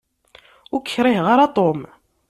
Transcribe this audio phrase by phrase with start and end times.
[0.73, 1.79] Ur k-kriheɣ ara a Tom.